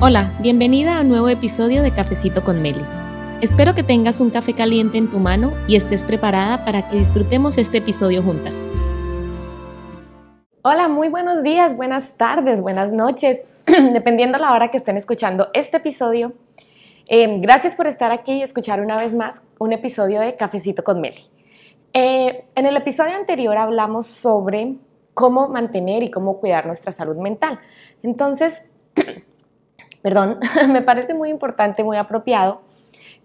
[0.00, 2.84] Hola, bienvenida a un nuevo episodio de Cafecito con Meli.
[3.40, 7.58] Espero que tengas un café caliente en tu mano y estés preparada para que disfrutemos
[7.58, 8.54] este episodio juntas.
[10.62, 15.78] Hola, muy buenos días, buenas tardes, buenas noches, dependiendo la hora que estén escuchando este
[15.78, 16.32] episodio.
[17.08, 21.00] Eh, gracias por estar aquí y escuchar una vez más un episodio de Cafecito con
[21.00, 21.28] Meli.
[21.92, 24.76] Eh, en el episodio anterior hablamos sobre
[25.18, 27.58] cómo mantener y cómo cuidar nuestra salud mental.
[28.04, 28.62] Entonces,
[30.08, 30.38] perdón,
[30.72, 32.62] me parece muy importante, muy apropiado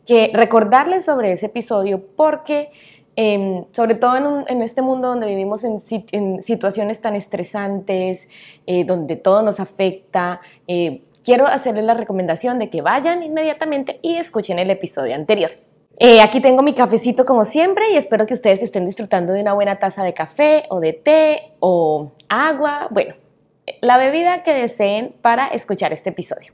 [0.06, 2.72] que recordarles sobre ese episodio porque
[3.16, 5.80] em, sobre todo en, este mundo donde vivimos en,
[6.42, 8.28] situaciones tan estresantes,
[8.68, 14.18] eh, donde todo nos afecta, eh, quiero hacerles la recomendación de que vayan inmediatamente y
[14.18, 15.52] escuchen el episodio anterior.
[16.00, 19.54] Eh, aquí tengo mi cafecito como siempre y espero que ustedes estén disfrutando de una
[19.54, 23.16] buena taza de café o de té o agua, bueno,
[23.80, 26.52] la bebida que deseen para escuchar este episodio.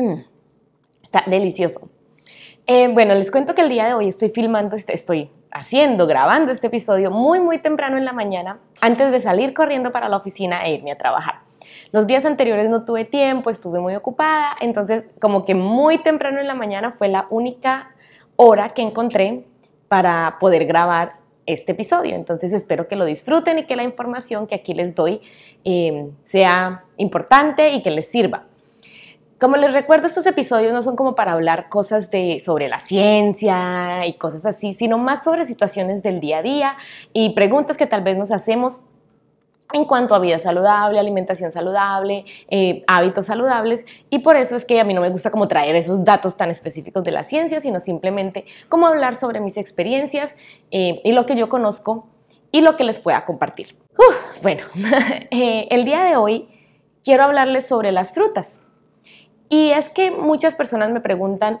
[0.00, 0.22] Mm,
[1.02, 1.90] está delicioso.
[2.66, 6.68] Eh, bueno, les cuento que el día de hoy estoy filmando, estoy haciendo, grabando este
[6.68, 10.72] episodio muy, muy temprano en la mañana, antes de salir corriendo para la oficina e
[10.74, 11.40] irme a trabajar.
[11.92, 16.46] Los días anteriores no tuve tiempo, estuve muy ocupada, entonces como que muy temprano en
[16.46, 17.90] la mañana fue la única
[18.36, 19.44] hora que encontré
[19.88, 22.14] para poder grabar este episodio.
[22.14, 25.20] Entonces espero que lo disfruten y que la información que aquí les doy
[25.64, 28.46] eh, sea importante y que les sirva.
[29.40, 34.06] Como les recuerdo, estos episodios no son como para hablar cosas de, sobre la ciencia
[34.06, 36.76] y cosas así, sino más sobre situaciones del día a día
[37.14, 38.82] y preguntas que tal vez nos hacemos
[39.72, 44.78] en cuanto a vida saludable, alimentación saludable, eh, hábitos saludables y por eso es que
[44.78, 47.80] a mí no me gusta como traer esos datos tan específicos de la ciencia, sino
[47.80, 50.36] simplemente como hablar sobre mis experiencias
[50.70, 52.06] eh, y lo que yo conozco
[52.52, 53.74] y lo que les pueda compartir.
[54.42, 54.64] bueno,
[55.30, 56.46] eh, el día de hoy
[57.02, 58.60] quiero hablarles sobre las frutas.
[59.50, 61.60] Y es que muchas personas me preguntan,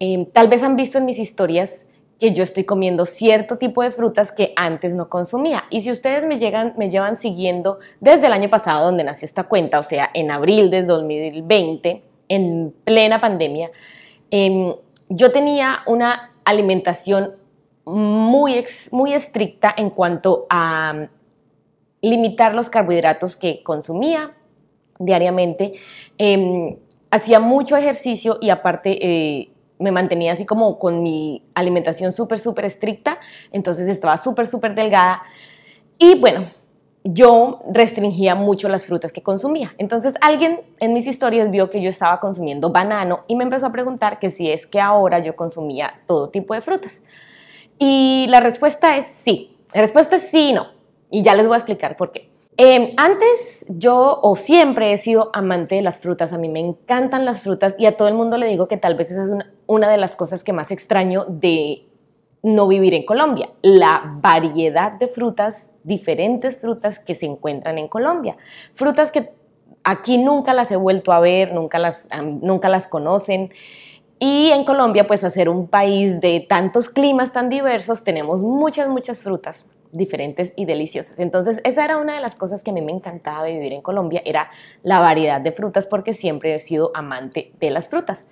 [0.00, 1.84] em, tal vez han visto en mis historias
[2.18, 5.64] que yo estoy comiendo cierto tipo de frutas que antes no consumía.
[5.70, 9.44] Y si ustedes me, llegan, me llevan siguiendo desde el año pasado, donde nació esta
[9.44, 13.70] cuenta, o sea, en abril de 2020, en plena pandemia,
[14.32, 14.74] em,
[15.08, 17.36] yo tenía una alimentación
[17.84, 21.08] muy, muy estricta en cuanto a mm,
[22.02, 24.32] limitar los carbohidratos que consumía
[24.98, 25.74] diariamente.
[26.18, 26.76] Em,
[27.10, 32.64] hacía mucho ejercicio y aparte eh, me mantenía así como con mi alimentación súper, súper
[32.64, 33.18] estricta,
[33.52, 35.22] entonces estaba súper, súper delgada.
[35.98, 36.46] Y bueno,
[37.04, 39.74] yo restringía mucho las frutas que consumía.
[39.78, 43.72] Entonces alguien en mis historias vio que yo estaba consumiendo banano y me empezó a
[43.72, 47.00] preguntar que si es que ahora yo consumía todo tipo de frutas.
[47.78, 49.56] Y la respuesta es sí.
[49.72, 50.68] La respuesta es sí y no.
[51.10, 52.28] Y ya les voy a explicar por qué.
[52.60, 57.24] Em, antes yo o siempre he sido amante de las frutas, a mí me encantan
[57.24, 59.30] las frutas y a todo el mundo le digo que tal vez esa es
[59.66, 61.86] una, de las cosas que más extraño de
[62.42, 68.36] no vivir en Colombia, la variedad de frutas, diferentes frutas que se encuentran en Colombia,
[68.74, 69.30] frutas que
[69.84, 72.08] aquí nunca las he vuelto a ver, nunca las,
[72.42, 73.52] nunca las conocen.
[74.18, 78.88] Y en Colombia, pues a ser un país de tantos climas tan diversos, tenemos muchas,
[78.88, 81.18] muchas frutas diferentes y deliciosas.
[81.18, 83.82] Entonces, esa era una de las cosas que a mí me encantaba de vivir en
[83.82, 84.50] Colombia, era
[84.82, 88.26] la variedad de frutas, porque siempre he sido amante de las frutas.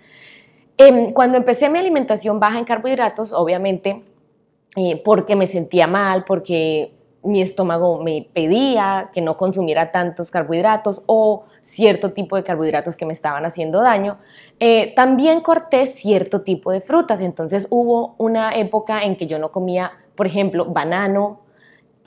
[0.78, 4.02] Em, cuando empecé mi alimentación baja en carbohidratos, obviamente,
[4.76, 11.02] eh, porque me sentía mal, porque mi estómago me pedía que no consumiera tantos carbohidratos
[11.06, 14.18] o cierto tipo de carbohidratos que me estaban haciendo daño,
[14.60, 17.20] eh, también corté cierto tipo de frutas.
[17.20, 21.40] Entonces hubo una época en que yo no comía, por ejemplo, banano,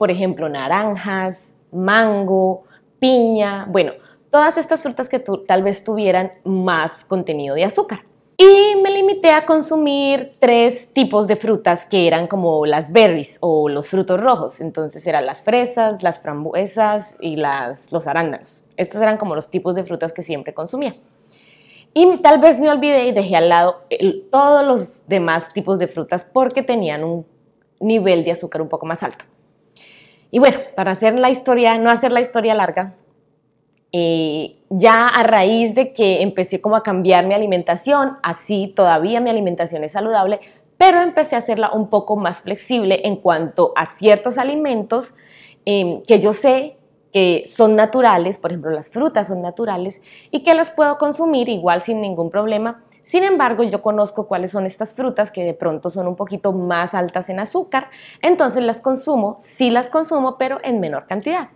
[0.00, 2.62] por ejemplo, naranjas, mango,
[2.98, 3.92] piña, bueno,
[4.30, 8.06] todas estas frutas que tal vez tuvieran más contenido de azúcar.
[8.38, 13.68] Y me limité a consumir tres tipos de frutas que eran como las berries o
[13.68, 14.62] los frutos rojos.
[14.62, 18.64] Entonces eran las fresas, las frambuesas y las, los arándanos.
[18.78, 20.94] Estos eran como los tipos de frutas que siempre consumía.
[21.92, 23.82] Y tal vez me olvidé y dejé al lado
[24.30, 27.26] todos los demás tipos de frutas porque tenían un
[27.80, 29.26] nivel de azúcar un poco más alto.
[30.30, 32.94] Y bueno, para hacer la historia, no hacer la historia larga,
[33.92, 39.30] eh, ya a raíz de que empecé como a cambiar mi alimentación, así todavía mi
[39.30, 40.40] alimentación es saludable,
[40.78, 45.14] pero empecé a hacerla un poco más flexible en cuanto a ciertos alimentos
[45.64, 46.76] em, que yo sé
[47.12, 50.00] que son naturales, por ejemplo las frutas son naturales
[50.30, 54.66] y que las puedo consumir igual sin ningún problema sin embargo, yo conozco cuáles son
[54.66, 57.90] estas frutas que de pronto son un poquito más altas en azúcar,
[58.22, 61.48] entonces las consumo, sí las consumo, pero en menor cantidad.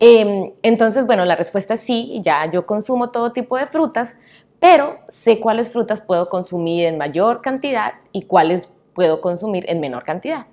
[0.00, 4.16] Em, entonces, bueno, la respuesta es sí, ya yo consumo todo tipo de frutas,
[4.58, 10.02] pero sé cuáles frutas puedo consumir en mayor cantidad y cuáles puedo consumir en menor
[10.02, 10.46] cantidad.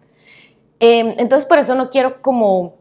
[0.80, 2.76] Em, entonces, por eso no quiero como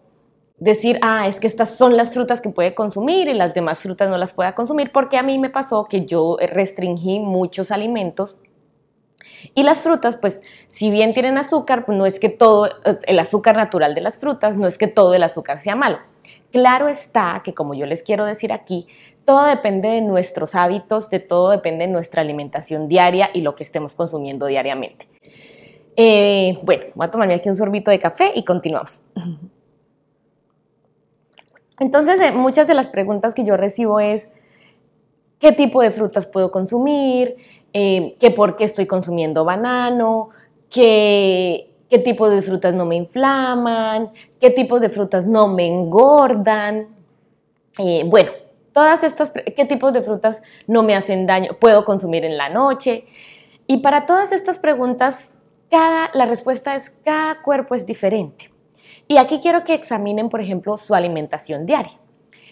[0.60, 4.08] decir, ah, es que estas son las frutas que puede consumir y las demás frutas
[4.08, 8.36] no las pueda consumir, porque a mí me pasó que yo restringí muchos alimentos
[9.54, 12.68] y las frutas, pues, si bien tienen azúcar, no es que todo,
[13.06, 15.98] el azúcar natural de las frutas, no es que todo el azúcar sea malo.
[16.52, 18.86] Claro está que, como yo les quiero decir aquí,
[19.24, 23.62] todo depende de nuestros hábitos, de todo depende de nuestra alimentación diaria y lo que
[23.62, 25.08] estemos consumiendo diariamente.
[25.96, 29.02] Eh, bueno, voy a tomarme aquí un sorbito de café y continuamos.
[31.80, 34.30] Entonces, eh, muchas de las preguntas que yo recibo es,
[35.38, 37.36] ¿qué tipo de frutas puedo consumir?
[37.72, 40.28] Eh, ¿Qué por qué estoy consumiendo banano?
[40.68, 44.10] ¿Qué, ¿Qué tipo de frutas no me inflaman?
[44.38, 46.88] ¿Qué tipos de frutas no me engordan?
[47.78, 48.30] Eh, bueno,
[48.74, 51.56] todas estas, ¿qué tipos de frutas no me hacen daño?
[51.58, 53.06] ¿Puedo consumir en la noche?
[53.66, 55.32] Y para todas estas preguntas,
[55.70, 58.50] cada, la respuesta es cada cuerpo es diferente.
[59.10, 61.98] Y aquí quiero que examinen, por ejemplo, su alimentación diaria.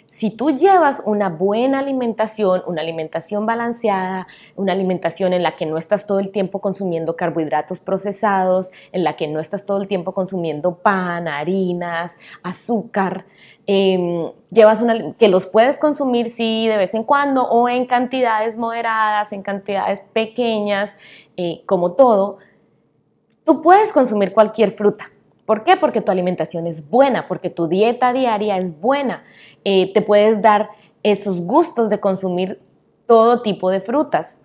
[0.08, 4.26] Si tú llevas una buena alimentación, una alimentación balanceada,
[4.56, 9.14] una alimentación en la que no estás todo el tiempo consumiendo carbohidratos procesados, en la
[9.14, 13.26] que no estás todo el tiempo consumiendo pan, harinas, azúcar,
[13.69, 18.56] em, llevas una que los puedes consumir sí de vez en cuando o en cantidades
[18.56, 20.96] moderadas, en cantidades pequeñas,
[21.37, 22.38] eh, como todo,
[23.44, 25.12] tú puedes consumir cualquier fruta
[25.48, 25.78] ¿Por qué?
[25.78, 29.24] Porque tu alimentación es buena, porque tu dieta diaria es buena.
[29.64, 30.68] Eh, te puedes dar
[31.02, 32.58] esos gustos de consumir
[33.06, 34.36] todo tipo de frutas.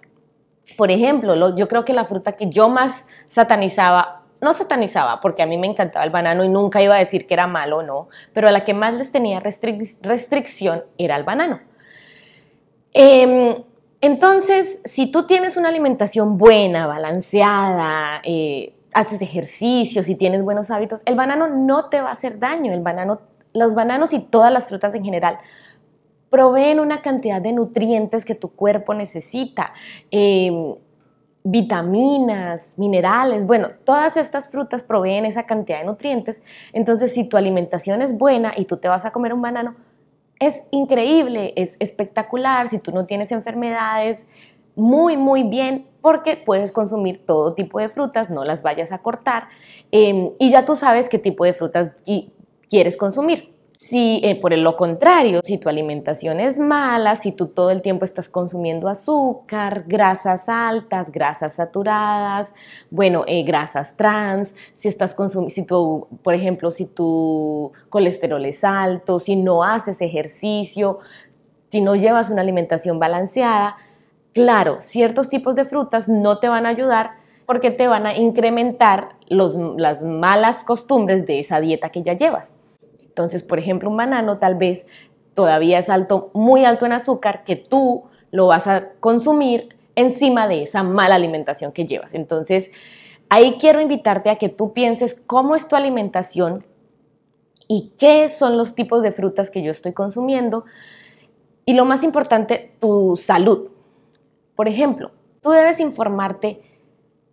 [0.77, 5.45] Por ejemplo, yo creo que la fruta que yo más satanizaba, no satanizaba, porque a
[5.45, 8.07] mí me encantaba el banano y nunca iba a decir que era malo o no,
[8.31, 11.59] pero a la que más les tenía restricción era el banano.
[12.93, 13.55] Em,
[13.99, 21.01] entonces, si tú tienes una alimentación buena, balanceada, eh, haces ejercicio, si tienes buenos hábitos,
[21.05, 22.73] el banano no te va a hacer daño.
[22.73, 23.21] El banano,
[23.53, 25.39] los bananos y todas las frutas en general
[26.29, 29.73] proveen una cantidad de nutrientes que tu cuerpo necesita.
[30.09, 30.75] Em,
[31.43, 36.41] vitaminas, minerales, bueno, todas estas frutas proveen esa cantidad de nutrientes.
[36.71, 39.75] Entonces, si tu alimentación es buena y tú te vas a comer un banano,
[40.39, 42.69] es increíble, es espectacular.
[42.69, 44.25] Si tú no tienes enfermedades,
[44.75, 49.47] muy, muy bien porque puedes consumir todo tipo de frutas, no las vayas a cortar
[49.91, 51.91] em, y ya tú sabes qué tipo de frutas
[52.69, 53.53] quieres consumir.
[53.77, 58.05] Si eh, por lo contrario, si tu alimentación es mala, si tú todo el tiempo
[58.05, 62.53] estás consumiendo azúcar, grasas altas, grasas saturadas,
[62.89, 68.63] bueno, eh, grasas trans, si estás consumiendo, si tú, por ejemplo, si tu colesterol es
[68.63, 70.99] alto, si no haces ejercicio,
[71.69, 73.75] si no llevas una alimentación balanceada,
[74.33, 77.11] Claro, ciertos tipos de frutas no te van a ayudar
[77.45, 82.55] porque te van a incrementar las malas costumbres de esa dieta que ya llevas.
[83.03, 84.87] Entonces, por ejemplo, un banano tal vez
[85.35, 90.63] todavía es alto, muy alto en azúcar, que tú lo vas a consumir encima de
[90.63, 92.15] esa mala alimentación que llevas.
[92.15, 92.71] Entonces,
[93.29, 96.65] ahí quiero invitarte a que tú pienses cómo es tu alimentación
[97.67, 100.65] y qué son los tipos de frutas que yo estoy consumiendo.
[101.65, 103.69] Y lo más importante, tu salud.
[104.55, 106.61] Por ejemplo, tú debes informarte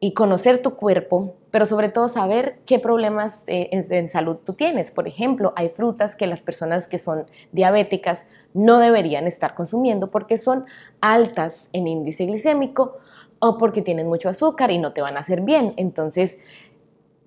[0.00, 4.90] y conocer tu cuerpo, pero sobre todo saber qué problemas eh, en, salud tú tienes.
[4.90, 10.38] Por ejemplo, hay frutas que las personas que son diabéticas no deberían estar consumiendo porque
[10.38, 10.64] son
[11.02, 12.96] altas en índice glicémico
[13.40, 15.74] o porque tienen mucho azúcar y no te van a hacer bien.
[15.76, 16.38] Entonces,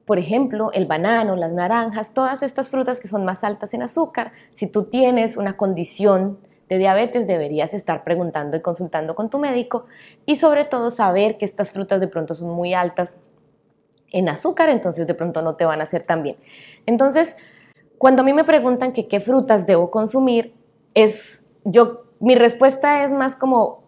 [0.05, 4.31] por ejemplo, el banano, las naranjas, todas estas frutas que son más altas en azúcar,
[4.53, 6.39] si tú tienes una condición
[6.69, 9.85] de diabetes deberías estar preguntando y consultando con tu médico
[10.25, 13.15] y sobre todo saber que estas frutas de pronto son muy altas
[14.11, 16.37] en azúcar, entonces de pronto no te van a hacer tan bien.
[16.85, 17.35] Entonces,
[17.97, 20.53] cuando a mí me preguntan que qué frutas debo consumir,
[20.93, 23.83] es yo mi respuesta es más como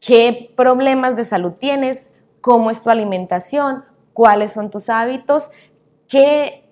[0.00, 2.10] qué problemas de salud tienes,
[2.40, 5.50] cómo es tu alimentación, cuáles son tus hábitos,
[6.08, 6.64] qué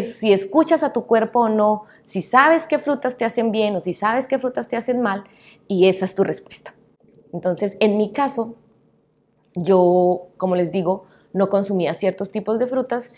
[0.00, 3.80] si escuchas a tu cuerpo o no, si sabes qué frutas te hacen bien o
[3.80, 5.24] si sabes qué frutas te hacen mal,
[5.68, 6.74] y esa es tu respuesta.
[7.32, 8.54] Entonces, en mi caso,
[9.54, 13.10] yo, como les digo, no consumía ciertos tipos de frutas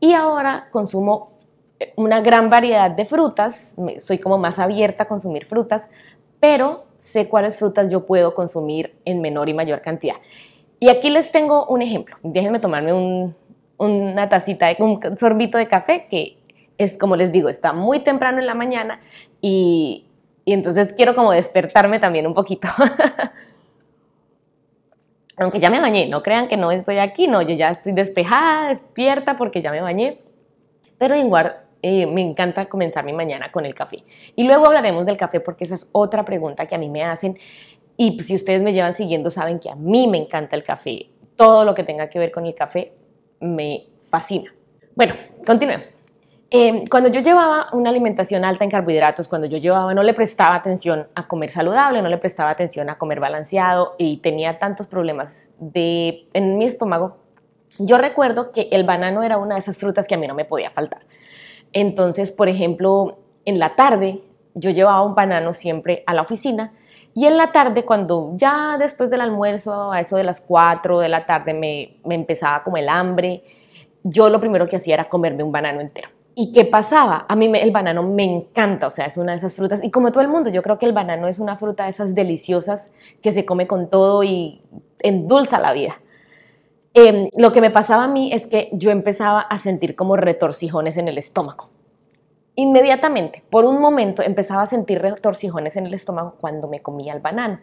[0.00, 1.32] y ahora consumo
[1.80, 5.88] eh, una gran variedad de frutas, soy como más abierta a consumir frutas,
[6.40, 10.16] pero sé cuáles frutas yo puedo consumir en menor y mayor cantidad.
[10.80, 12.16] Y aquí les tengo un ejemplo.
[12.22, 13.32] Déjenme tomarme
[13.78, 16.38] una tacita, de, un sorbito de café que
[16.78, 19.00] es como les digo, está muy temprano en la mañana
[19.40, 20.06] y,
[20.44, 22.68] y entonces quiero como despertarme también un poquito.
[25.36, 28.68] Aunque ya me bañé, no crean que no estoy aquí, no, yo ya estoy despejada,
[28.68, 30.20] despierta porque ya me bañé,
[30.98, 34.04] pero igual eh, me encanta comenzar mi mañana con el café.
[34.36, 37.38] Y luego hablaremos del café porque esa es otra pregunta que a mí me hacen
[37.96, 41.64] y si ustedes me llevan siguiendo saben que a mí me encanta el café, todo
[41.64, 42.92] lo que tenga que ver con el café
[43.40, 44.54] me fascina.
[44.94, 45.14] Bueno,
[45.44, 45.94] continuemos.
[46.54, 50.54] Em, cuando yo llevaba una alimentación alta en carbohidratos, cuando yo llevaba, no le prestaba
[50.54, 55.48] atención a comer saludable, no le prestaba atención a comer balanceado y tenía tantos problemas
[55.58, 57.16] de, en mi estómago,
[57.78, 60.44] yo recuerdo que el banano era una de esas frutas que a mí no me
[60.44, 61.06] podía faltar.
[61.72, 64.20] Entonces, por ejemplo, en la tarde
[64.54, 66.74] yo llevaba un banano siempre a la oficina
[67.14, 71.08] y en la tarde, cuando ya después del almuerzo, a eso de las 4 de
[71.08, 73.42] la tarde, me, me empezaba como el hambre,
[74.02, 76.10] yo lo primero que hacía era comerme un banano entero.
[76.34, 77.26] ¿Y qué pasaba?
[77.28, 80.12] A mí el banano me encanta, o sea, es una de esas frutas, y como
[80.12, 83.32] todo el mundo, yo creo que el banano es una fruta de esas deliciosas que
[83.32, 84.62] se come con todo y
[85.00, 86.00] endulza la vida.
[86.94, 90.96] Em, lo que me pasaba a mí es que yo empezaba a sentir como retorcijones
[90.96, 91.70] en el estómago.
[92.54, 97.20] Inmediatamente, por un momento, empezaba a sentir retorcijones en el estómago cuando me comía el
[97.20, 97.60] banano.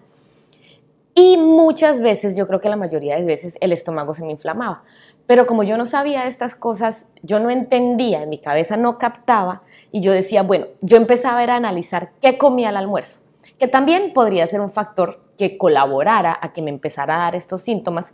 [1.13, 4.83] Y muchas veces, yo creo que la mayoría de veces, el estómago se me inflamaba.
[5.29, 9.62] Pero como yo no sabía estas cosas, yo no entendía, en mi cabeza no captaba
[9.91, 13.19] y yo decía, bueno, yo empezaba a, analizar qué comía al almuerzo,
[13.59, 17.62] que también podría ser un factor que colaborara a que me empezara a dar estos
[17.62, 18.12] síntomas,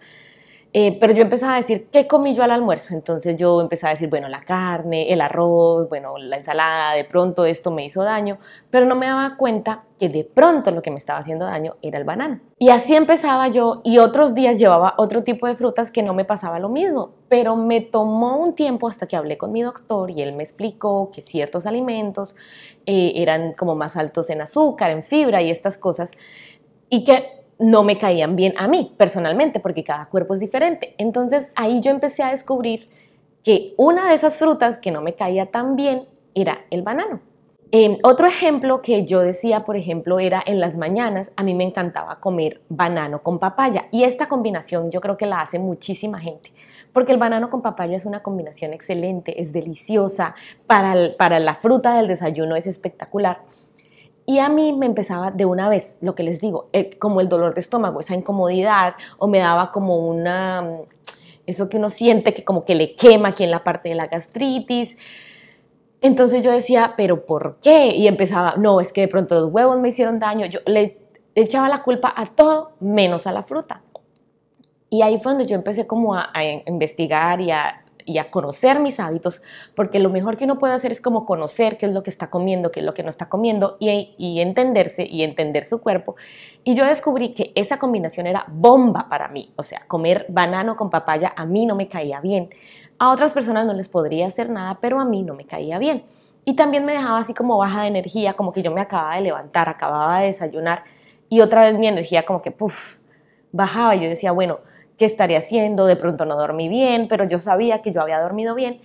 [0.77, 2.93] eh, pero yo empezaba a decir, ¿qué comí yo al almuerzo?
[2.95, 7.45] Entonces yo empezaba a decir, bueno, la carne, el arroz, bueno, la ensalada, de pronto
[7.45, 8.39] esto me hizo daño,
[8.71, 11.97] pero no me daba cuenta que de pronto lo que me estaba haciendo daño era
[11.97, 12.41] el banano.
[12.59, 16.25] Y así empezaba yo y otros días llevaba otro tipo de frutas que no me
[16.25, 20.21] pasaba lo mismo, pero me tomó un tiempo hasta que hablé con mi doctor y
[20.23, 22.35] él me explicó que ciertos alimentos
[22.85, 26.11] eh, eran como más altos en azúcar, en fibra y estas cosas,
[26.89, 30.95] y que no me caían bien a mí personalmente, porque cada cuerpo es diferente.
[30.97, 32.89] Entonces ahí yo empecé a descubrir
[33.43, 37.21] que una de esas frutas que no me caía tan bien era el banano.
[37.71, 41.63] Em, otro ejemplo que yo decía, por ejemplo, era en las mañanas, a mí me
[41.63, 43.87] encantaba comer banano con papaya.
[43.91, 46.53] Y esta combinación yo creo que la hace muchísima gente,
[46.93, 50.35] porque el banano con papaya es una combinación excelente, es deliciosa,
[50.67, 53.39] para, para la fruta del desayuno es espectacular.
[54.25, 57.29] Y a mí me empezaba de una vez, lo que les digo, eh, como el
[57.29, 60.79] dolor de estómago, esa incomodidad, o me daba como una, mm,
[61.45, 64.07] eso que uno siente que como que le quema aquí en la parte de la
[64.07, 64.97] gastritis.
[66.01, 67.95] Entonces yo decía, pero ¿por qué?
[67.95, 70.47] Y empezaba, no, es que de pronto los huevos me hicieron daño.
[70.47, 70.97] Yo le
[71.35, 73.81] echaba la culpa a todo menos a la fruta.
[74.89, 76.31] Y ahí fue donde yo empecé como a
[76.65, 79.41] investigar y a y a conocer mis hábitos,
[79.75, 82.29] porque lo mejor que uno puede hacer es como conocer qué es lo que está
[82.29, 86.15] comiendo, qué es lo que no está comiendo y, entenderse y entender su cuerpo.
[86.63, 90.89] Y yo descubrí que esa combinación era bomba para mí, o sea, comer banano con
[90.89, 92.49] papaya a mí no me caía bien.
[92.99, 96.03] A otras personas no les podría hacer nada, pero a mí no me caía bien.
[96.45, 99.21] Y también me dejaba así como baja de energía, como que yo me acababa de
[99.21, 100.83] levantar, acababa de desayunar
[101.29, 102.99] y otra vez mi energía como que, puff,
[103.51, 104.59] bajaba y yo decía, bueno,
[104.97, 108.55] qué estaría haciendo, de pronto no dormí bien, pero yo sabía que yo había dormido
[108.55, 108.79] bien.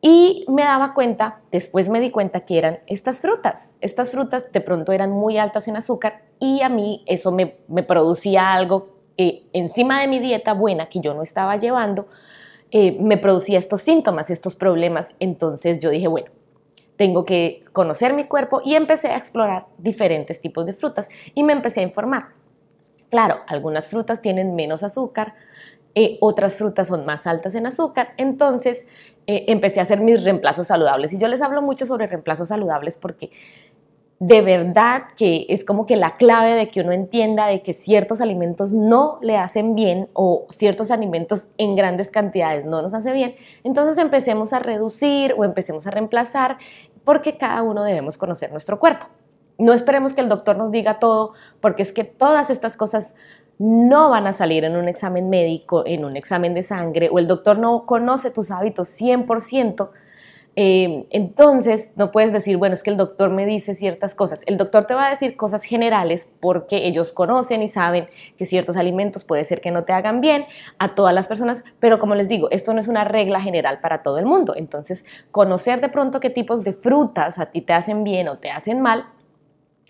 [0.00, 3.72] Y me daba cuenta, después me di cuenta que eran estas frutas.
[3.80, 7.46] Estas frutas de pronto eran muy altas en azúcar y a mí eso me,
[7.84, 12.08] producía algo encima de mi dieta buena que yo no estaba llevando,
[12.72, 15.08] eh, me producía estos síntomas, estos problemas.
[15.20, 16.30] Entonces yo dije, bueno,
[16.96, 21.52] tengo que conocer mi cuerpo y empecé a explorar diferentes tipos de frutas y me
[21.52, 22.41] empecé a informar.
[23.12, 25.34] Claro, algunas frutas tienen menos azúcar,
[25.94, 28.86] eh, otras frutas son más altas en azúcar, entonces
[29.26, 31.12] eh, empecé a hacer mis reemplazos saludables.
[31.12, 33.30] Y yo les hablo mucho sobre reemplazos saludables porque
[34.18, 38.22] de verdad que es como que la clave de que uno entienda de que ciertos
[38.22, 43.34] alimentos no le hacen bien o ciertos alimentos en grandes cantidades no nos hace bien,
[43.62, 46.56] entonces empecemos a reducir o empecemos a reemplazar
[47.04, 49.06] porque cada uno debemos conocer nuestro cuerpo.
[49.62, 53.14] No esperemos que el doctor nos diga todo, porque es que todas estas cosas
[53.60, 57.28] no van a salir en un examen médico, en un examen de sangre, o el
[57.28, 59.90] doctor no conoce tus hábitos 100%.
[60.56, 64.40] Eh, entonces, no puedes decir, bueno, es que el doctor me dice ciertas cosas.
[64.46, 68.76] El doctor te va a decir cosas generales porque ellos conocen y saben que ciertos
[68.76, 70.44] alimentos puede ser que no te hagan bien
[70.80, 74.02] a todas las personas, pero como les digo, esto no es una regla general para
[74.02, 74.54] todo el mundo.
[74.56, 78.50] Entonces, conocer de pronto qué tipos de frutas a ti te hacen bien o te
[78.50, 79.06] hacen mal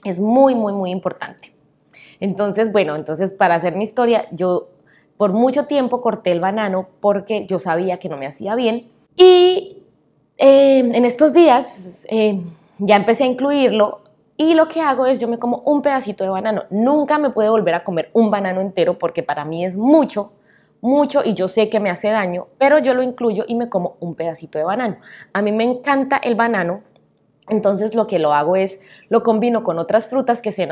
[0.04, 1.54] es muy, muy, muy importante.
[2.20, 4.68] Entonces, bueno, entonces para hacer mi historia, yo
[5.16, 9.78] por mucho tiempo corté el banano porque yo sabía que no me hacía bien y
[10.44, 12.40] Eh, en estos días eh,
[12.78, 14.00] ya empecé a incluirlo
[14.36, 16.64] y lo que hago es yo me como un pedacito de banano.
[16.70, 20.32] Nunca me puedo volver a comer un banano entero porque para mí es mucho,
[20.80, 23.96] mucho y yo sé que me hace daño, pero yo lo incluyo y me como
[24.00, 24.96] un pedacito de banano.
[25.32, 26.80] A mí me encanta el banano,
[27.52, 30.66] entonces lo que lo hago es lo combino con otras frutas que sé,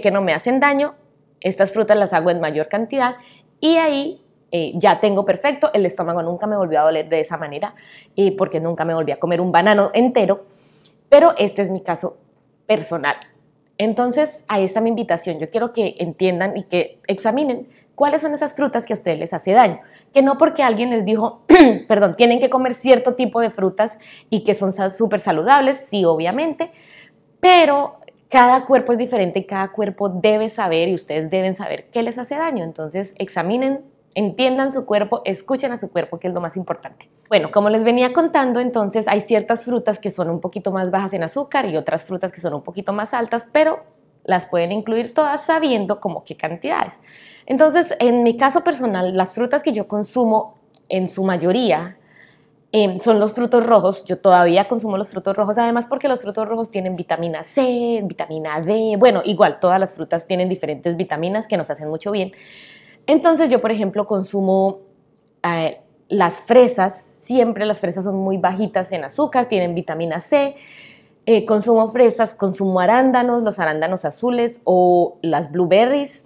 [0.00, 0.94] que, no me hacen daño.
[1.40, 3.16] Estas frutas las hago en mayor cantidad
[3.60, 7.36] y ahí eh, ya tengo perfecto, el estómago nunca me volvió a doler de esa
[7.36, 7.74] manera,
[8.16, 10.46] eh, porque nunca me volví a comer un banano entero,
[11.08, 12.16] pero este es mi caso
[12.66, 13.16] personal.
[13.78, 15.38] Entonces, ahí está mi invitación.
[15.38, 19.32] Yo quiero que entiendan y que examinen cuáles son esas frutas que a ustedes les
[19.32, 19.80] hace daño.
[20.14, 21.42] Que no porque alguien les dijo,
[21.88, 23.98] perdón, tienen que comer cierto tipo de frutas
[24.30, 26.70] y que son súper saludables, sí, obviamente,
[27.40, 27.96] pero
[28.28, 32.36] cada cuerpo es diferente cada cuerpo debe saber y ustedes deben saber qué les hace
[32.36, 32.62] daño.
[32.62, 33.84] Entonces, examinen
[34.16, 37.10] entiendan su cuerpo, escuchen a su cuerpo, que es lo más importante.
[37.28, 41.12] Bueno, como les venía contando, entonces hay ciertas frutas que son un poquito más bajas
[41.12, 43.84] en azúcar y otras frutas que son un poquito más altas, pero
[44.26, 46.98] las pueden incluir todas sabiendo como qué cantidades.
[47.46, 50.56] Entonces, en mi caso personal, las frutas que yo consumo
[50.88, 51.96] en su mayoría
[52.72, 54.04] em, son los frutos rojos.
[54.04, 58.60] Yo todavía consumo los frutos rojos, además porque los frutos rojos tienen vitamina C, vitamina
[58.60, 58.96] D.
[58.98, 62.32] Bueno, igual todas las frutas tienen diferentes vitaminas que nos hacen mucho bien.
[63.06, 64.80] Entonces yo, por ejemplo, consumo
[65.44, 70.56] eh, las fresas, siempre las fresas son muy bajitas en azúcar, tienen vitamina C.
[71.28, 76.24] Eh, consumo fresas, consumo arándanos, los arándanos azules o las blueberries.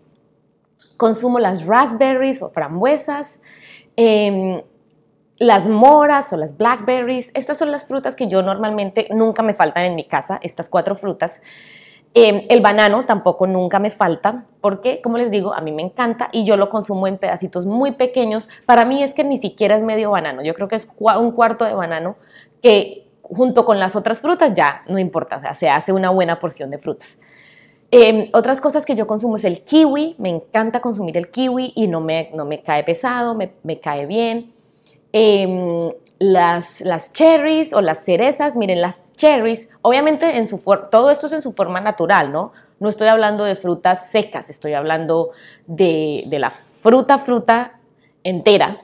[0.98, 3.40] Consumo las raspberries o frambuesas.
[3.96, 4.62] Em,
[5.38, 9.86] las moras o las blackberries, estas son las frutas que yo normalmente nunca me faltan
[9.86, 11.40] en mi casa, estas cuatro frutas.
[12.12, 16.28] Em, el banano tampoco nunca me falta porque, como les digo, a mí me encanta
[16.30, 18.50] y yo lo consumo en pedacitos muy pequeños.
[18.66, 21.64] Para mí es que ni siquiera es medio banano, yo creo que es un cuarto
[21.64, 22.16] de banano
[22.60, 26.38] que junto con las otras frutas ya no importa, o sea, se hace una buena
[26.38, 27.18] porción de frutas.
[27.92, 31.88] Em, otras cosas que yo consumo es el kiwi, me encanta consumir el kiwi y
[31.88, 34.52] no me, no me cae pesado, me, me cae bien.
[35.12, 41.26] Eh, las, las cherries o las cerezas, miren, las cherries, obviamente en su todo esto
[41.26, 42.52] es en su forma natural, ¿no?
[42.78, 45.30] No estoy hablando de frutas secas, estoy hablando
[45.66, 47.80] de, de la fruta, fruta
[48.22, 48.82] entera,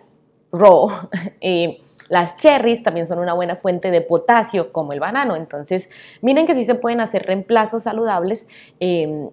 [0.50, 0.88] raw.
[1.40, 1.78] Eh,
[2.09, 5.37] las cherries también son una buena fuente de potasio, como el banano.
[5.37, 5.90] Entonces,
[6.23, 8.47] miren que sí se pueden hacer reemplazos saludables
[8.81, 9.31] em,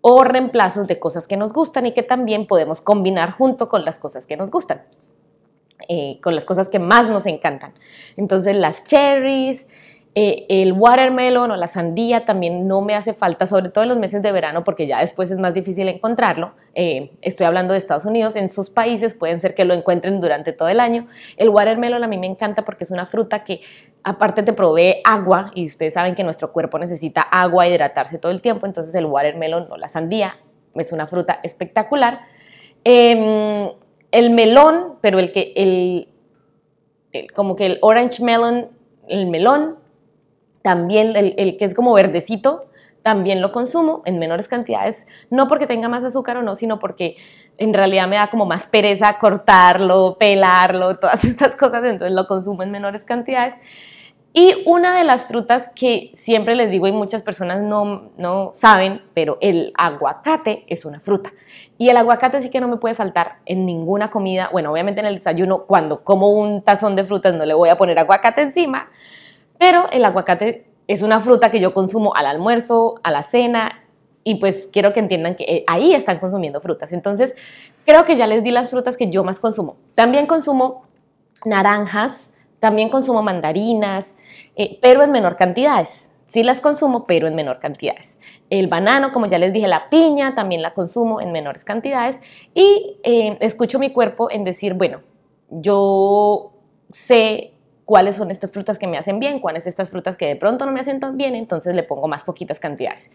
[0.00, 3.98] o reemplazos de cosas que nos gustan y que también podemos combinar junto con las
[3.98, 4.82] cosas que nos gustan.
[5.88, 7.74] Eh, con las cosas que más nos encantan.
[8.16, 9.68] Entonces las cherries,
[10.18, 13.98] eh, el watermelon o la sandía también no me hace falta, sobre todo en los
[13.98, 16.54] meses de verano, porque ya después es más difícil encontrarlo.
[16.74, 20.54] Eh, estoy hablando de Estados Unidos, en sus países pueden ser que lo encuentren durante
[20.54, 21.06] todo el año.
[21.36, 23.60] El watermelon a mí me encanta porque es una fruta que
[24.04, 28.40] aparte te provee agua y ustedes saben que nuestro cuerpo necesita agua, hidratarse todo el
[28.40, 30.38] tiempo, entonces el watermelon o la sandía
[30.74, 32.20] es una fruta espectacular.
[32.84, 33.68] Em,
[34.12, 36.08] el melón, pero el que, el,
[37.34, 38.70] como que el orange melon,
[39.08, 39.84] el melón,
[40.66, 42.68] también el, que es como verdecito,
[43.04, 47.16] también lo consumo en menores cantidades, no porque tenga más azúcar o no, sino porque
[47.56, 52.64] en realidad me da como más pereza cortarlo, pelarlo, todas estas cosas, entonces lo consumo
[52.64, 53.54] en menores cantidades.
[54.32, 59.02] Y una de las frutas que siempre les digo y muchas personas no, no saben,
[59.14, 61.30] pero el aguacate es una fruta.
[61.78, 64.48] Y el aguacate sí que no me puede faltar en ninguna comida.
[64.50, 67.78] Bueno, obviamente en el desayuno, cuando como un tazón de frutas no le voy a
[67.78, 68.88] poner aguacate encima,
[69.58, 73.82] pero el aguacate es una fruta que yo consumo al almuerzo, a la cena,
[74.28, 76.92] y pues quiero que entiendan que eh, ahí están consumiendo frutas.
[76.92, 77.34] Entonces,
[77.84, 79.76] creo que ya les di las frutas que yo más consumo.
[79.94, 80.82] También consumo
[81.44, 84.14] naranjas, también consumo mandarinas,
[84.56, 86.10] eh, pero en menor cantidades.
[86.26, 88.18] Sí las consumo, pero en menor cantidades.
[88.50, 92.18] El banano, como ya les dije, la piña también la consumo en menores cantidades
[92.52, 95.02] y eh, escucho mi cuerpo en decir, bueno,
[95.50, 96.52] yo
[96.90, 97.52] sé
[97.86, 100.72] cuáles son estas frutas que me hacen bien, cuáles estas frutas que de pronto no
[100.72, 103.08] me hacen tan bien, entonces le pongo más poquitas cantidades.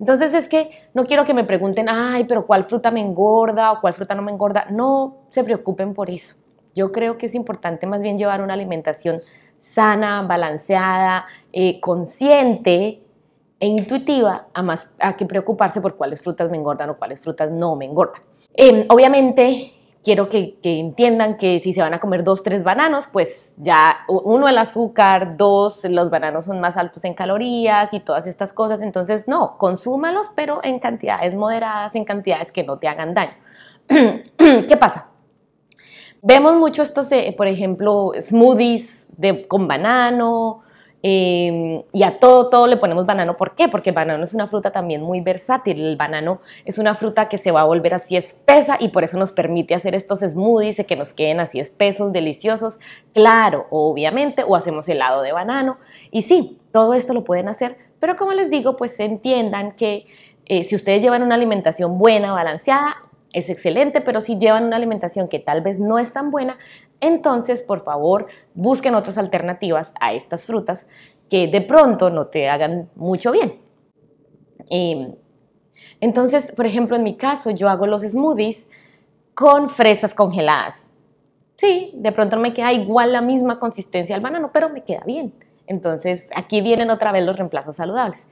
[0.00, 3.80] Entonces es que no quiero que me pregunten, ay, pero ¿cuál fruta me engorda o
[3.80, 4.66] cuál fruta no me engorda?
[4.70, 6.36] No se preocupen por eso.
[6.74, 9.20] Yo creo que es importante más bien llevar una alimentación
[9.58, 13.02] sana, balanceada, eh, consciente
[13.60, 17.50] e intuitiva, a, más, a que preocuparse por cuáles frutas me engordan o cuáles frutas
[17.50, 18.20] no me engordan.
[18.52, 19.72] Em, obviamente,
[20.04, 24.00] quiero que, que, entiendan que si se van a comer dos, tres bananos, pues ya
[24.06, 28.82] uno el azúcar, dos los bananos son más altos en calorías y todas estas cosas.
[28.82, 33.34] Entonces, no, consúmalos, pero en cantidades moderadas, en cantidades que no te hagan daño.
[33.88, 35.08] ¿Qué pasa?
[36.22, 40.63] Vemos mucho estos, eh, por ejemplo, smoothies de, con banano,
[41.06, 43.36] Em, y a todo, todo le ponemos banano.
[43.36, 43.68] ¿Por qué?
[43.68, 45.78] Porque banano es una fruta también muy versátil.
[45.84, 49.18] El banano es una fruta que se va a volver así espesa y por eso
[49.18, 52.78] nos permite hacer estos smoothies que nos queden así espesos, deliciosos.
[53.12, 55.76] Claro, obviamente, o hacemos helado de banano.
[56.10, 60.06] Y sí, todo esto lo pueden hacer, pero como les digo, pues entiendan que
[60.46, 62.96] eh, si ustedes llevan una alimentación buena, balanceada,
[63.34, 66.56] es excelente, pero si llevan una alimentación que tal vez no es tan buena,
[67.00, 70.86] entonces por favor busquen otras alternativas a estas frutas
[71.28, 73.60] que de pronto no te hagan mucho bien.
[74.70, 75.16] Em,
[76.00, 78.68] entonces, por ejemplo, en mi caso yo hago los smoothies
[79.34, 80.88] con fresas congeladas.
[81.56, 85.34] Sí, de pronto me queda igual la misma consistencia al banano, pero me queda bien.
[85.66, 88.28] Entonces, aquí vienen otra vez los reemplazos saludables.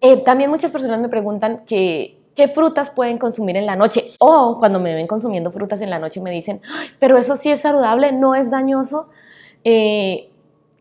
[0.00, 4.12] Eh, también muchas personas me preguntan que qué frutas pueden consumir en la noche.
[4.18, 6.60] O cuando me ven consumiendo frutas en la noche me dicen,
[6.98, 9.08] pero eso sí es saludable, no es dañoso.
[9.64, 10.30] Eh,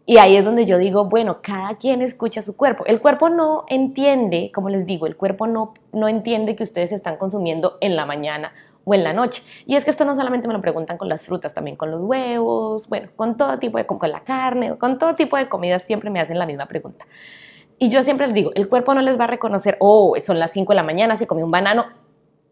[0.06, 2.86] y ahí es donde yo digo, bueno, cada quien escucha su cuerpo.
[2.86, 7.16] El cuerpo no entiende, como les digo, el cuerpo no, no entiende que ustedes están
[7.16, 8.52] consumiendo en la mañana
[8.84, 9.44] o en la noche.
[9.66, 12.02] Y es que esto no solamente me lo preguntan con las frutas, también con los
[12.02, 16.10] huevos, bueno, con todo tipo de, con la carne, con todo tipo de comidas siempre
[16.10, 17.06] me hacen la misma pregunta.
[17.84, 20.52] Y yo siempre les digo, el cuerpo no les va a reconocer, oh, son las
[20.52, 21.84] 5 de la mañana, se comió un banano,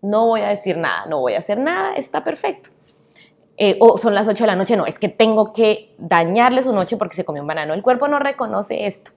[0.01, 2.69] no voy a decir nada, no voy a hacer nada, está perfecto.
[3.55, 6.73] Eh, o son las 8 de la noche, no, es que tengo que dañarle su
[6.73, 7.73] noche porque se comió un banano.
[7.73, 9.11] El cuerpo no reconoce esto.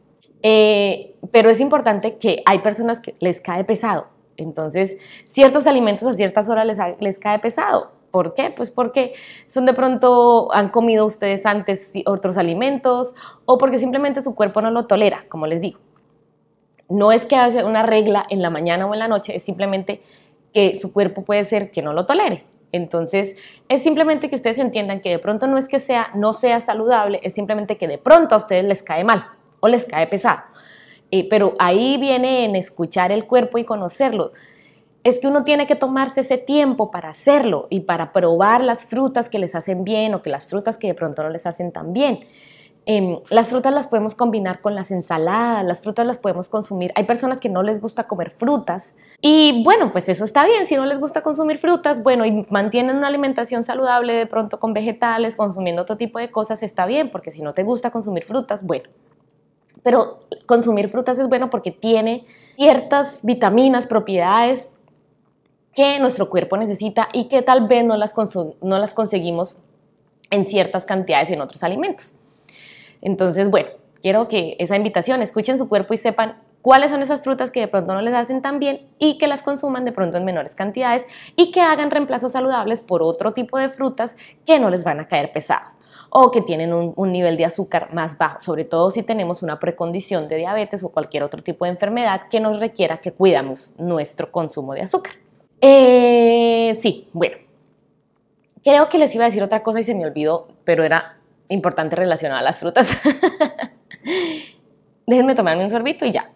[0.45, 4.07] Eh, pero es importante que hay personas que les cae pesado.
[4.37, 4.97] Entonces,
[5.27, 7.91] ciertos alimentos a ciertas horas les, les cae pesado.
[8.13, 8.53] ¿Por qué?
[8.57, 9.15] Pues porque
[9.49, 14.71] son de pronto, han comido ustedes antes otros alimentos o porque simplemente su cuerpo no
[14.71, 15.81] lo tolera, como les digo.
[16.89, 20.03] No es que hace una regla en la mañana o en la noche, es simplemente
[20.53, 22.45] que su cuerpo puede ser que no lo tolere.
[22.73, 23.37] Entonces,
[23.69, 27.21] es simplemente que ustedes entiendan que de pronto no es que sea, no sea saludable,
[27.23, 29.27] es simplemente que de pronto a ustedes les cae mal
[29.61, 30.41] o les cae pesado.
[31.13, 34.33] Eh, pero ahí viene en escuchar el cuerpo y conocerlo.
[35.05, 39.29] Es que uno tiene que tomarse ese tiempo para hacerlo y para probar las frutas
[39.29, 41.93] que les hacen bien o que las frutas que de pronto no les hacen tan
[41.93, 42.27] bien.
[42.87, 46.93] Em, las frutas las podemos combinar con las ensaladas, las frutas las podemos consumir.
[46.97, 50.67] Hay personas que no les gusta comer frutas y bueno, pues eso está bien.
[50.67, 54.75] Si no les gusta consumir frutas, bueno, y mantienen una alimentación saludable de pronto con
[54.75, 58.63] vegetales, consumiendo otro tipo de cosas, está bien, porque si no te gusta consumir frutas,
[58.63, 58.91] bueno.
[59.83, 64.69] Pero consumir frutas es bueno porque tiene ciertas vitaminas, propiedades
[65.75, 68.15] que nuestro cuerpo necesita y que tal vez no las,
[68.61, 69.59] no las conseguimos
[70.31, 72.19] en ciertas cantidades en otros alimentos.
[73.05, 73.69] Entonces, bueno,
[74.03, 77.69] quiero que esa invitación, escuchen su cuerpo y sepan cuáles son esas frutas que de
[77.69, 81.07] pronto no les hacen tan bien y que las consuman de pronto en menores cantidades
[81.37, 85.07] y que hagan reemplazos saludables por otro tipo de frutas que no les van a
[85.07, 85.75] caer pesados
[86.09, 90.29] o que tienen un, nivel de azúcar más bajo, sobre todo si tenemos una precondición
[90.29, 94.75] de diabetes o cualquier otro tipo de enfermedad que nos requiera que cuidamos nuestro consumo
[94.75, 95.15] de azúcar.
[95.61, 97.37] Eh, sí, bueno,
[98.63, 101.97] creo que les iba a decir otra cosa y se me olvidó, pero era importante
[101.97, 102.89] relacionado a las frutas.
[105.07, 106.31] Déjenme tomarme un sorbito y ya.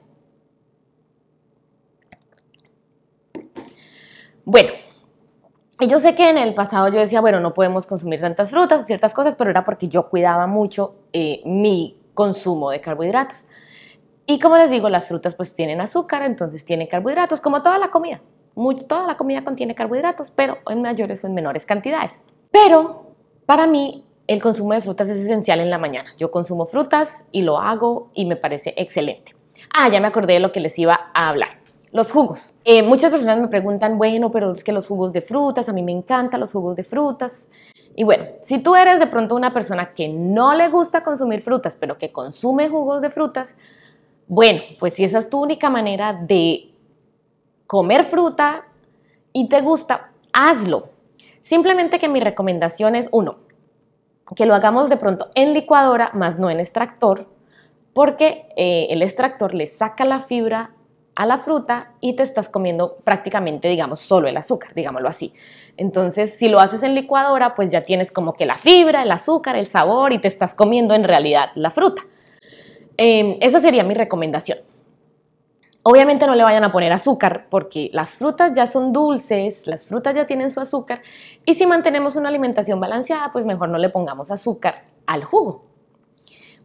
[4.44, 4.71] Bueno,
[5.87, 9.14] yo sé que en el pasado yo decía, bueno, no podemos consumir tantas frutas ciertas
[9.14, 13.44] cosas, pero era porque yo cuidaba mucho eh, mi consumo de carbohidratos.
[14.27, 17.90] Y como les digo, las frutas pues tienen azúcar, entonces tienen carbohidratos, como toda la
[17.90, 18.21] comida.
[18.88, 22.23] toda la comida contiene carbohidratos, pero en mayores o en menores cantidades.
[22.51, 23.14] Pero
[23.47, 26.12] para mí el consumo de frutas es esencial en la mañana.
[26.18, 29.34] Yo consumo frutas y lo hago y me parece excelente.
[29.74, 31.48] Ah, ya me acordé de lo que les iba a hablar.
[31.92, 32.52] Los jugos.
[32.64, 35.82] Eh, muchas personas me preguntan, bueno, pero es que los jugos de frutas, a mí
[35.82, 37.48] me encantan los jugos de frutas.
[37.96, 41.74] Y bueno, si tú eres de pronto una persona que no le gusta consumir frutas,
[41.80, 43.56] pero que consume jugos de frutas,
[44.26, 46.70] bueno, pues si esa es tu única manera de
[47.66, 48.66] comer fruta
[49.32, 50.90] y te gusta, hazlo.
[51.42, 53.47] Simplemente que mi recomendación es, uno,
[54.34, 57.28] que lo hagamos de pronto en licuadora, más no en extractor,
[57.94, 60.72] porque eh, el extractor le saca la fibra
[61.18, 65.34] a la fruta y te estás comiendo prácticamente, digamos, solo el azúcar, digámoslo así.
[65.76, 69.56] Entonces, si lo haces en licuadora, pues ya tienes como que la fibra, el azúcar,
[69.56, 72.02] el sabor y te estás comiendo en realidad la fruta.
[72.96, 74.58] Em, esa sería mi recomendación.
[75.90, 80.14] Obviamente no le vayan a poner azúcar porque las frutas ya son dulces, las frutas
[80.14, 81.01] ya tienen su azúcar
[81.46, 85.64] y si mantenemos una alimentación balanceada, pues mejor no le pongamos azúcar al jugo.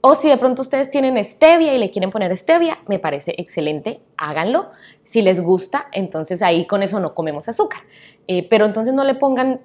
[0.01, 4.01] O si de pronto ustedes tienen stevia y le quieren poner stevia, me parece excelente,
[4.17, 4.71] háganlo.
[5.05, 7.83] Si les gusta, entonces ahí con eso no comemos azúcar.
[8.27, 9.61] Eh, pero entonces no le pongan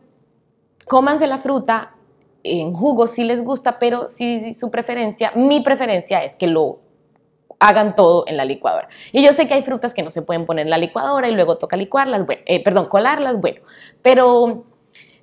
[0.86, 1.96] cómanse la fruta
[2.44, 6.78] en jugo si les gusta, pero si su preferencia, mi preferencia es que lo
[7.58, 8.88] hagan todo en la licuadora.
[9.12, 11.32] Y yo sé que hay frutas que no se pueden poner en la licuadora y
[11.32, 13.60] luego toca licuarlas, bueno, eh, perdón, colarlas, bueno,
[14.02, 14.64] pero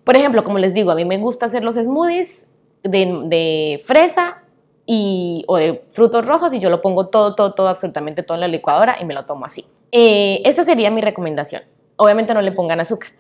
[0.04, 2.45] por ejemplo, como les digo, a mí me gusta hacer los smoothies
[2.84, 4.43] de, fresa
[4.86, 8.41] y, o de frutos rojos y yo lo pongo todo, todo, todo, absolutamente todo en
[8.41, 9.65] la licuadora y me lo tomo así.
[9.91, 11.63] Eh, esa sería mi recomendación.
[11.95, 13.12] Obviamente no le pongan azúcar,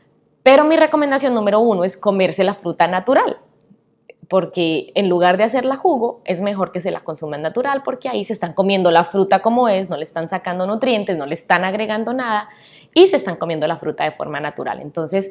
[0.43, 3.37] pero mi recomendación número uno es comerse la fruta natural
[4.27, 8.25] porque en lugar de hacerla jugo, es mejor que se la consuman natural, porque ahí
[8.25, 11.63] se están comiendo la fruta como es, no le están sacando nutrientes, no le están
[11.63, 12.49] agregando nada
[12.93, 14.79] y se están comiendo la fruta de forma natural.
[14.81, 15.29] Entonces,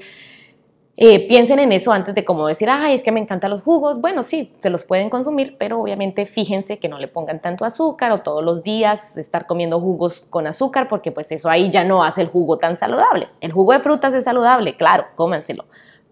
[0.96, 4.00] eh, piensen en eso antes de como decir, ay, es que me encantan los jugos.
[4.00, 8.12] Bueno, sí, se los pueden consumir, pero obviamente fíjense que no le pongan tanto azúcar
[8.12, 12.04] o todos los días estar comiendo jugos con azúcar, porque pues eso ahí ya no
[12.04, 13.28] hace el jugo tan saludable.
[13.40, 15.64] El jugo de frutas es saludable, claro, cómanselo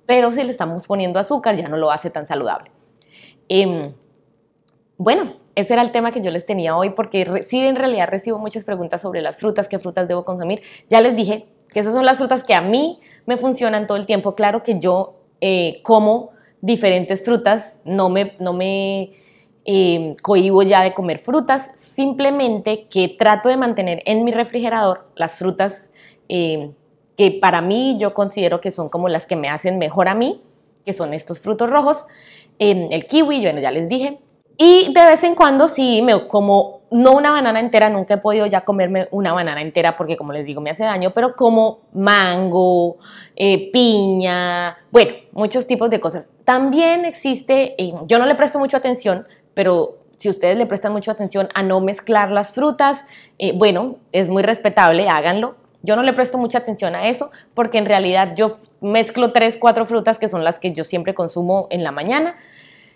[0.06, 2.70] pero si le estamos poniendo azúcar ya no lo hace tan saludable.
[3.48, 3.92] Em,
[4.96, 8.38] bueno, ese era el tema que yo les tenía hoy porque sí, en realidad recibo
[8.38, 10.62] muchas preguntas sobre las frutas, qué frutas debo consumir.
[10.88, 14.06] Ya les dije que esas son las frutas que a mí me funcionan todo el
[14.06, 14.34] tiempo.
[14.34, 19.12] Claro que yo eh, como diferentes frutas, no me, no me
[19.64, 25.34] eh, cohibo ya de comer frutas, simplemente que trato de mantener en mi refrigerador las
[25.34, 25.90] frutas
[26.28, 26.72] em,
[27.16, 30.42] que para mí yo considero que son como las que me hacen mejor a mí,
[30.84, 32.04] que son estos frutos rojos,
[32.58, 34.20] el kiwi, bueno, ya les dije,
[34.56, 38.46] y de vez en cuando sí me como, no una banana entera, nunca he podido
[38.46, 42.98] ya comerme una banana entera porque como les digo me hace daño, pero como mango,
[43.34, 46.28] eh, piña, bueno, muchos tipos de cosas.
[46.44, 51.12] También existe, eh, yo no le presto mucha atención, pero si ustedes le prestan mucha
[51.12, 53.04] atención a no mezclar las frutas,
[53.38, 55.56] eh, bueno, es muy respetable, háganlo.
[55.82, 59.84] Yo no le presto mucha atención a eso porque en realidad yo mezclo tres, cuatro
[59.86, 62.36] frutas que son las que yo siempre consumo en la mañana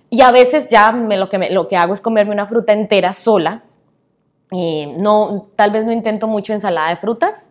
[0.09, 3.13] y a veces ya me, lo, que lo que hago es comerme una fruta entera
[3.13, 3.65] sola.
[4.53, 7.49] Eh, no, tal vez no intento mucho ensalada de frutas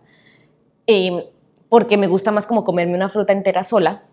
[0.87, 1.29] eh,
[1.67, 4.03] porque me gusta más como comerme una fruta entera sola.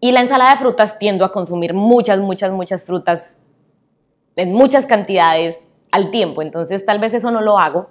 [0.00, 3.36] Y la ensalada de frutas tiendo a consumir muchas, muchas, muchas frutas
[4.36, 5.58] en muchas cantidades
[5.90, 6.40] al tiempo.
[6.40, 7.90] Entonces tal vez eso no lo hago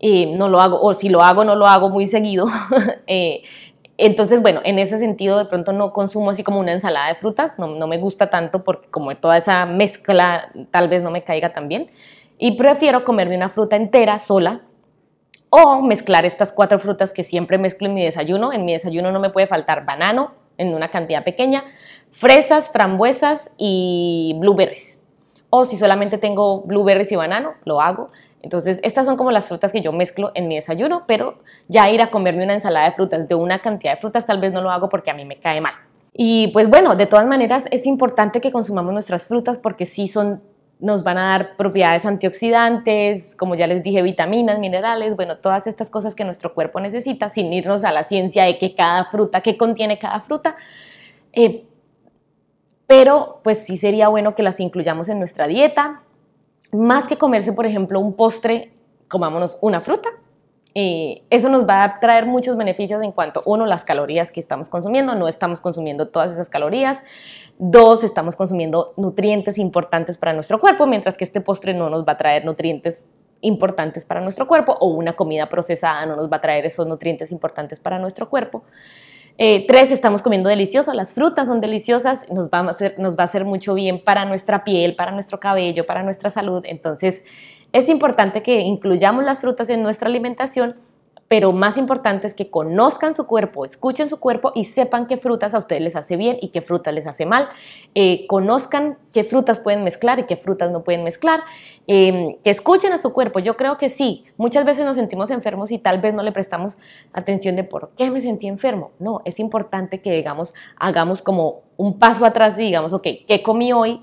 [0.00, 2.46] no lo hago, o si lo hago, no lo hago muy seguido.
[3.10, 3.42] Eh,
[3.96, 7.58] entonces, bueno, en ese sentido de pronto no consumo así como una ensalada de frutas,
[7.58, 11.52] no, no, me gusta tanto porque como toda esa mezcla tal vez no me caiga
[11.52, 11.90] tan bien.
[12.38, 14.60] Y prefiero comerme una fruta entera sola
[15.50, 18.52] o mezclar estas cuatro frutas que siempre mezclo en mi desayuno.
[18.52, 21.64] En mi desayuno no me puede faltar banano en una cantidad pequeña,
[22.12, 25.00] fresas, frambuesas y blueberries.
[25.50, 28.08] O si solamente tengo blueberries y banano, lo hago.
[28.42, 32.00] Entonces, estas son como las frutas que yo mezclo en mi desayuno, pero ya ir
[32.02, 34.70] a comerme una ensalada de frutas de una cantidad de frutas tal vez no lo
[34.70, 35.74] hago porque a mí me cae mal.
[36.12, 40.42] Y pues bueno, de todas maneras es importante que consumamos nuestras frutas porque sí son
[40.80, 45.90] nos van a dar propiedades antioxidantes, como ya les dije, vitaminas, minerales, bueno, todas estas
[45.90, 49.56] cosas que nuestro cuerpo necesita, sin irnos a la ciencia de que cada fruta, qué
[49.56, 50.54] contiene cada fruta.
[51.32, 51.64] Eh,
[52.86, 56.02] pero pues sí sería bueno que las incluyamos en nuestra dieta,
[56.72, 58.72] más que comerse, por ejemplo, un postre,
[59.08, 60.08] comámonos una fruta.
[60.74, 64.68] Eh, eso nos va a traer muchos beneficios en cuanto, uno, las calorías que estamos
[64.68, 67.02] consumiendo, no estamos consumiendo todas esas calorías.
[67.58, 72.12] Dos, estamos consumiendo nutrientes importantes para nuestro cuerpo, mientras que este postre no nos va
[72.12, 73.04] a traer nutrientes
[73.40, 77.30] importantes para nuestro cuerpo o una comida procesada no nos va a traer esos nutrientes
[77.32, 78.64] importantes para nuestro cuerpo.
[79.40, 83.26] Eh, tres, estamos comiendo delicioso, las frutas son deliciosas, nos va, a nos va a
[83.26, 86.64] hacer mucho bien para nuestra piel, para nuestro cabello, para nuestra salud.
[86.66, 87.22] Entonces,
[87.72, 90.74] es importante que incluyamos las frutas en nuestra alimentación
[91.28, 95.52] pero más importante es que conozcan su cuerpo, escuchen su cuerpo y sepan qué frutas
[95.52, 97.48] a ustedes les hace bien y qué frutas les hace mal.
[97.94, 101.40] Eh, conozcan qué frutas pueden mezclar y qué frutas no pueden mezclar.
[101.86, 103.40] Em, que escuchen a su cuerpo.
[103.40, 106.78] Yo creo que sí, muchas veces nos sentimos enfermos y tal vez no le prestamos
[107.12, 108.92] atención de por qué me sentí enfermo.
[108.98, 113.72] No, es importante que digamos, hagamos como un paso atrás y digamos, ok, ¿qué comí
[113.72, 114.02] hoy?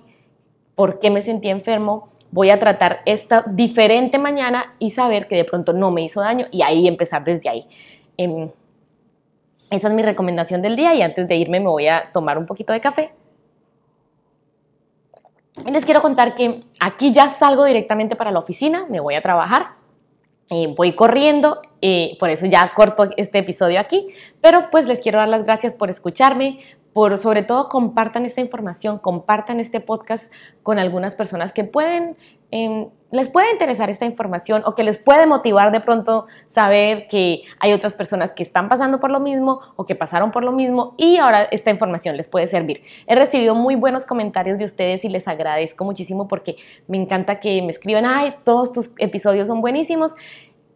[0.75, 2.09] ¿Por qué me sentí enfermo?
[2.31, 6.47] Voy a tratar esta diferente mañana y saber que de pronto no me hizo daño
[6.51, 7.67] y ahí empezar desde ahí.
[8.17, 8.49] Em,
[9.69, 12.45] esa es mi recomendación del día y antes de irme me voy a tomar un
[12.45, 13.11] poquito de café.
[15.65, 19.75] Les quiero contar que aquí ya salgo directamente para la oficina, me voy a trabajar,
[20.49, 24.08] eh, voy corriendo, eh, por eso ya corto este episodio aquí,
[24.41, 26.60] pero pues les quiero dar las gracias por escucharme,
[26.93, 30.31] por sobre todo compartan esta información, compartan este podcast
[30.63, 32.15] con algunas personas que pueden
[32.51, 37.43] em, les puede interesar esta información o que les puede motivar de pronto saber que
[37.60, 40.93] hay otras personas que están pasando por lo mismo o que pasaron por lo mismo
[40.97, 42.84] y ahora esta información les puede servir.
[43.08, 47.62] He recibido muy buenos comentarios de ustedes y les agradezco muchísimo porque me encanta que
[47.62, 50.13] me escriban, ay, todos tus episodios son buenísimos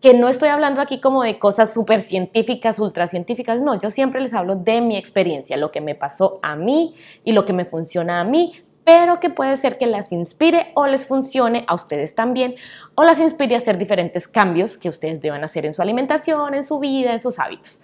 [0.02, 4.34] que no estoy hablando aquí como de cosas súper científicas, ultracientíficas, no, yo siempre les
[4.34, 8.22] hablo de mi experiencia, lo que me pasó a mí y lo que me funciona
[8.22, 8.54] a mí,
[8.90, 12.56] pero que puede ser que las inspire o les funcione a ustedes también,
[12.96, 16.64] o las inspire a hacer diferentes cambios que ustedes deban hacer en su alimentación, en
[16.64, 17.82] su vida, en sus hábitos.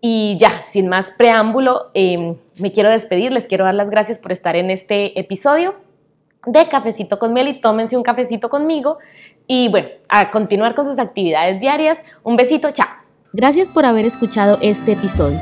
[0.00, 4.32] Y ya, sin más preámbulo, em, me quiero despedir, les quiero dar las gracias por
[4.32, 5.76] estar en este episodio
[6.46, 8.98] de Cafecito con Miel y tómense un cafecito conmigo
[9.46, 11.96] y bueno, a continuar con sus actividades diarias.
[12.24, 12.88] Un besito, chao.
[13.32, 15.38] Gracias por haber escuchado este episodio.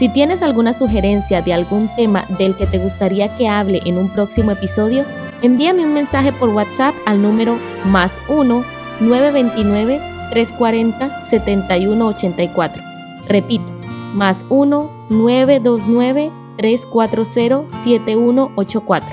[0.00, 4.08] Si tienes alguna sugerencia de algún tema del que te gustaría que hable en un
[4.08, 5.04] próximo episodio,
[5.42, 8.64] envíame un mensaje por WhatsApp al número más 1
[9.00, 12.82] 929 340 7184.
[13.28, 13.66] Repito,
[14.14, 19.08] más 1 929 340 7184.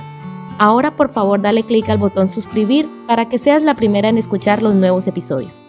[0.57, 4.61] Ahora por favor dale clic al botón suscribir para que seas la primera en escuchar
[4.61, 5.66] los nuevos episodios.